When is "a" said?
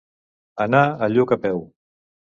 0.87-1.11, 1.37-1.41